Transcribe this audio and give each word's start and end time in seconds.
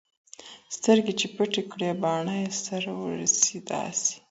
سترګي 0.75 1.13
چي 1.19 1.27
پټي 1.35 1.61
كړي 1.71 1.89
باڼه 2.01 2.35
يې 2.41 2.49
سره 2.65 2.89
ورسي 3.03 3.57
داسـي 3.69 4.15